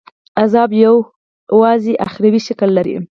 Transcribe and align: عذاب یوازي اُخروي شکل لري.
عذاب 0.41 0.69
یوازي 0.83 1.93
اُخروي 2.05 2.39
شکل 2.47 2.69
لري. 2.77 2.95